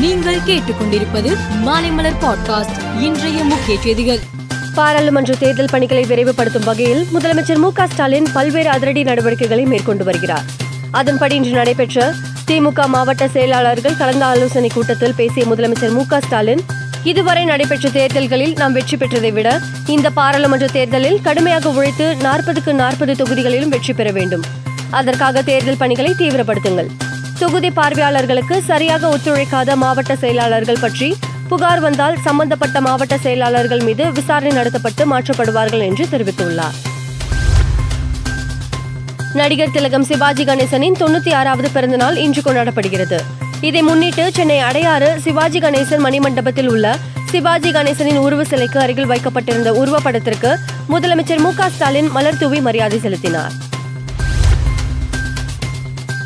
நீங்கள் 0.00 0.38
கேட்டுக்கொண்டிருப்பது 0.46 1.36
மாலைமலர் 1.64 2.16
பாட்காஸ்ட் 2.22 3.00
இன்றைய 3.00 3.44
முக்கிய 3.44 3.80
செய்திகள். 3.80 4.18
பாராளுமன்ற 4.74 5.34
தேர்தல் 5.34 5.68
பணிகளை 5.70 6.04
விரைவுபடுத்தும் 6.04 6.64
வகையில் 6.64 7.06
முதலமைச்சர் 7.14 7.56
மு 7.56 7.72
க 7.72 7.86
ஸ்டாலின் 7.86 8.26
பல்வேறு 8.32 8.68
அதிரடி 8.68 9.02
நடவடிக்கைகளை 9.02 9.64
மேற்கொண்டு 9.64 10.04
வருகிறார். 10.04 10.42
அதன்படி 10.90 11.34
இன்று 11.34 11.50
நடைபெற்ற 11.50 12.12
திமுக 12.46 12.86
மாவட்ட 12.86 13.28
செயலாளர்கள் 13.28 13.96
கலந்த 13.96 14.24
ஆலோசனை 14.24 14.70
கூட்டத்தில் 14.74 15.14
பேசிய 15.14 15.46
முதலமைச்சர் 15.46 15.92
மு 15.92 16.04
ஸ்டாலின் 16.20 16.60
இதுவரை 17.02 17.44
நடைபெற்ற 17.44 17.88
தேர்தல்களில் 17.88 18.54
நாம் 18.56 18.72
வெற்றி 18.72 18.96
பெற்றதை 18.96 19.32
விட 19.32 19.60
இந்த 19.86 20.10
பாராளுமன்ற 20.10 20.66
தேர்தலில் 20.66 21.20
கடுமையாக 21.20 21.70
உழைத்து 21.70 22.16
நாற்பதுக்கு 22.22 22.72
நாற்பது 22.72 23.12
தொகுதிகளிலும் 23.12 23.68
வெற்றி 23.68 23.92
பெற 23.92 24.10
வேண்டும். 24.10 24.42
அதற்காக 24.90 25.42
தேர்தல் 25.42 25.76
பணிகளை 25.76 26.14
தீவிரப்படுத்துங்கள். 26.18 26.86
தொகுதி 27.40 27.70
பார்வையாளர்களுக்கு 27.78 28.56
சரியாக 28.68 29.08
ஒத்துழைக்காத 29.14 29.76
மாவட்ட 29.82 30.12
செயலாளர்கள் 30.22 30.80
பற்றி 30.84 31.08
புகார் 31.50 31.82
வந்தால் 31.84 32.16
சம்பந்தப்பட்ட 32.26 32.80
மாவட்ட 32.86 33.14
செயலாளர்கள் 33.24 33.82
மீது 33.88 34.04
விசாரணை 34.16 34.52
நடத்தப்பட்டு 34.58 35.04
மாற்றப்படுவார்கள் 35.12 35.84
என்று 35.88 36.04
தெரிவித்துள்ளார். 36.12 36.78
நடிகர் 39.40 39.74
திலகம் 39.76 40.06
சிவாஜி 40.10 40.44
கணேசனின் 40.50 40.98
தொண்ணூத்தி 41.02 41.32
ஆறாவது 41.40 41.70
பிறந்தநாள் 41.76 42.16
இன்று 42.24 42.42
கொண்டாடப்படுகிறது. 42.46 43.20
இதை 43.68 43.82
முன்னிட்டு 43.82 44.26
சென்னை 44.32 44.58
அடையாறு 44.70 45.10
சிவாஜி 45.26 45.60
கணேசன் 45.66 46.04
மணிமண்டபத்தில் 46.06 46.70
உள்ள 46.74 46.96
சிவாஜி 47.32 47.72
கணேசனின் 47.78 48.20
உருவ 48.26 48.44
சிலைக்கு 48.44 48.80
அருகில் 48.84 49.10
வைக்கப்பட்டிருந்த 49.12 49.72
உருவப்படத்திற்கு 49.82 50.52
முதலமைச்சர் 50.94 51.44
மு 51.46 51.52
க 51.54 51.70
ஸ்டாலின் 51.76 52.12
மலர் 52.18 52.40
தூவி 52.42 52.60
மரியாதை 52.68 53.00
செலுத்தினார். 53.06 53.54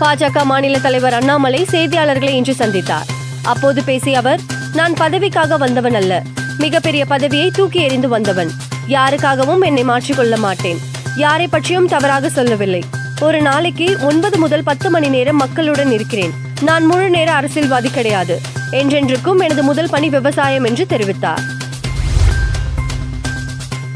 பாஜக 0.00 0.44
மாநில 0.44 0.78
தலைவர் 0.78 1.14
அண்ணாமலை 1.14 1.66
செய்தியாளர்களை 1.70 2.28
இன்று 2.28 2.52
சந்தித்தார். 2.52 3.08
அப்போது 3.42 3.84
பேசிய 3.84 4.18
அவர் 4.18 4.40
நான் 4.72 4.92
பதவிக்காக 4.92 5.58
வந்தவன் 5.58 5.94
அல்ல. 5.94 6.22
மிகப்பெரிய 6.58 7.06
பதவியை 7.06 7.50
தூக்கி 7.50 7.80
எறிந்து 7.80 8.08
வந்தவன். 8.08 8.50
யாருக்காகவும் 8.88 9.60
என்னை 9.60 9.84
மாற்றிக்கொள்ள 9.84 10.36
மாட்டேன். 10.36 10.78
யாரை 11.16 11.48
பற்றியும் 11.48 11.88
தவறாக 11.88 12.28
சொல்லவில்லை. 12.28 12.84
ஒரு 13.20 13.40
நாளைக்கு 13.40 13.98
ஒன்பது 14.00 14.38
முதல் 14.38 14.62
பத்து 14.62 14.90
மணி 14.90 15.08
நேரம் 15.08 15.36
மக்களுடன் 15.36 15.92
இருக்கிறேன். 15.92 16.32
நான் 16.60 16.84
முழு 16.84 17.10
நேர 17.10 17.32
அரசியல்வாதி 17.32 17.90
கிடையாது. 17.90 18.40
என்றென்றுக்கும் 18.70 19.38
எனது 19.38 19.62
முதல் 19.62 19.90
பணி 19.90 20.08
விவசாயம் 20.08 20.64
என்று 20.64 20.86
தெரிவித்தார். 20.88 21.40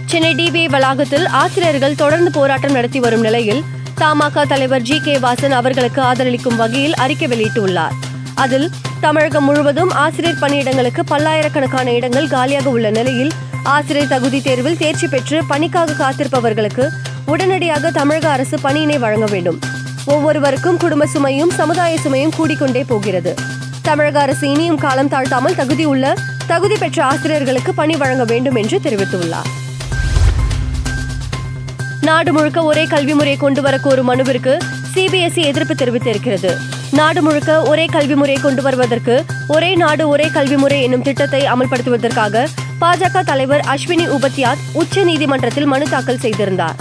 சென்னை 0.06 0.34
டிபிஐ 0.34 0.69
வளாகத்தில் 0.69 1.27
ஆசிரியர்கள் 1.27 1.95
தொடர்ந்து 1.95 2.31
போராட்டம் 2.31 2.73
நடத்தி 2.73 3.00
வரும் 3.00 3.21
நிலையில் 3.21 3.65
தமாக 3.98 4.45
தலைவர் 4.47 4.83
ஜி 4.83 5.00
கே 5.00 5.19
வாசன் 5.19 5.50
அவர்களுக்கு 5.50 6.03
ஆதரளிக்கும் 6.03 6.56
வகையில் 6.56 6.95
அறிக்கை 6.95 7.28
வெளியிட்டுள்ளார். 7.28 7.95
அதில் 8.34 8.70
தமிழகம் 9.00 9.45
முழுவதும் 9.45 9.91
ஆசிரியர் 9.91 10.39
பணியிடங்களுக்கு 10.41 11.00
பல்லாயிரக்கணக்கான 11.06 11.92
இடங்கள் 11.92 12.28
காலியாக 12.28 12.70
உள்ள 12.70 12.91
நிலையில் 12.91 13.33
ஆசிரியர் 13.62 14.09
தகுதி 14.09 14.41
தேர்வில் 14.42 14.77
தேர்ச்சி 14.77 15.09
பெற்று 15.09 15.45
பணிக்காக 15.48 15.92
காத்திருப்பவர்களுக்கு 15.92 16.89
உடனடியாக 17.27 17.91
தமிழக 17.91 18.31
அரசு 18.31 18.59
பணியினை 18.62 18.98
வழங்க 18.98 19.27
வேண்டும். 19.27 19.59
ஒவ்வொருவருக்கும் 20.05 20.77
குடும்ப 20.77 21.09
சுமையும் 21.15 21.50
சமுதாய 21.50 21.98
சுமையும் 22.05 22.37
கூடிக்கொண்டே 22.39 22.84
போகிறது. 22.87 23.34
தமிழக 23.83 24.20
அரசு 24.20 24.50
இனியும் 24.50 24.78
காலம் 24.78 25.09
தாழ்த்தாமல் 25.09 25.55
தகுதி 25.55 25.84
உள்ள 25.84 26.15
தகுதி 26.47 26.77
பெற்ற 26.77 27.05
ஆசிரியர்களுக்கு 27.05 27.75
பணி 27.75 27.97
வழங்க 27.97 28.25
வேண்டும் 28.25 28.55
என்று 28.55 28.81
தெரிவித்துள்ளார். 28.81 29.50
நாடு 32.05 32.33
முழுக்க 32.33 32.62
ஒரே 32.62 32.84
கல்வி 32.84 33.14
முறை 33.14 33.36
கொண்டு 33.36 33.62
வர 33.62 33.78
கோரும் 33.78 34.05
மனுவிற்கு 34.05 34.58
சிபிஎஸ்இ 34.94 35.42
எதிர்ப்பு 35.42 35.74
தெரிவித்திருக்கிறது. 35.74 36.56
நாடு 36.91 37.22
முழுக்க 37.22 37.62
ஒரே 37.62 37.84
கல்வி 37.84 38.14
முறை 38.14 38.34
கொண்டு 38.34 38.62
வருவதற்கு 38.62 39.24
ஒரே 39.48 39.74
நாடு 39.74 40.08
ஒரே 40.08 40.30
கல்வி 40.32 40.56
முறை 40.56 40.82
என்னும் 40.82 41.02
திட்டத்தை 41.02 41.42
அமல்படுத்துவதற்காக 41.42 42.47
பாஜக 42.80 43.22
தலைவர் 43.25 43.64
அஸ்வினி 43.75 44.06
உபத்யாத் 44.08 44.62
உச்ச 44.72 45.05
நீதிமன்றத்தில் 45.05 45.64
மனு 45.64 45.88
தாக்கல் 45.88 46.19
செய்திருந்தார். 46.19 46.75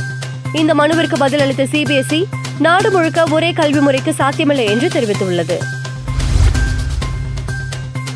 இந்த 0.54 0.76
மனுவிற்கு 0.76 1.18
பதிலளித்த 1.26 1.68
சிபிஎஸ்இ 1.72 2.24
நாடு 2.60 2.92
முழுக்க 2.92 3.24
ஒரே 3.30 3.52
கல்வி 3.52 3.80
முறைக்கு 3.80 4.14
சாத்தியமில்லை 4.14 4.66
என்று 4.66 4.88
தெரிவித்துள்ளது. 4.88 5.58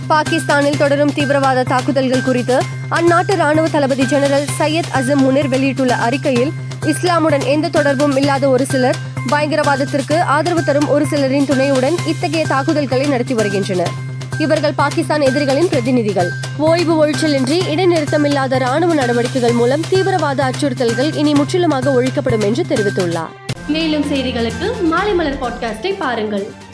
பாகிஸ்தானில் 0.07 0.77
தொடரும் 0.77 1.13
தீவிரவாத 1.13 1.63
தாக்குதல்கள் 1.63 2.21
குறித்து 2.21 2.61
அந்நாட்டு 2.89 3.35
ராணுவ 3.35 3.67
தளபதி 3.67 4.05
ஜெனரல் 4.05 4.45
சையத் 4.59 4.91
அசம் 4.91 5.21
முனிர் 5.21 5.47
வெளியிட்டுள்ள 5.47 5.95
அறிக்கையில் 5.95 6.51
இஸ்லாமுடன் 6.87 7.45
எந்த 7.45 7.69
தொடர்பும் 7.69 8.17
இல்லாத 8.17 8.49
ஒரு 8.49 8.65
சிலர் 8.65 8.97
பயங்கரவாதத்திற்கு 9.31 10.19
ஆதரவு 10.19 10.63
தரும் 10.63 10.89
ஒரு 10.89 11.05
சிலரின் 11.05 11.45
துணையுடன் 11.45 11.95
இத்தகைய 12.07 12.47
தாக்குதல்களை 12.47 13.07
நடத்தி 13.07 13.33
வருகின்றனர். 13.33 13.89
இவர்கள் 14.37 14.73
பாகிஸ்தான் 14.73 15.21
எதிரிகளின் 15.21 15.69
பிரதிநிதிகள். 15.69 16.29
ஓய்வு 16.57 16.93
ஒழிச்சலின்றி 16.99 17.57
இடைநிறுத்தமில்லாத 17.73 18.57
ராணுவ 18.57 18.93
நடவடிக்கைகள் 18.93 19.51
மூலம் 19.51 19.83
தீவிரவாத 19.89 20.49
அச்சுறுத்தல்கள் 20.49 21.15
இனி 21.15 21.33
முற்றிலுமாக 21.33 22.01
ஒழிக்கப்படும் 22.01 22.43
என்று 22.43 22.65
தெரிவித்துள்ளார். 22.69 23.33
மேலும் 23.67 24.05
செய்திகளுக்கு 24.13 24.81
மாலை 24.81 25.13
மலர் 25.13 25.41
பாட்காஸ்டை 25.41 25.93
பாருங்கள். 25.97 26.65